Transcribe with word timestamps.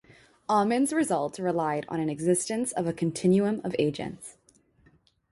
Aumann's 0.49 0.91
result 0.93 1.37
relied 1.37 1.85
on 1.87 1.99
an 1.99 2.09
existence 2.09 2.71
of 2.71 2.87
a 2.87 2.91
continuum 2.91 3.61
of 3.63 3.75
agents. 3.77 4.35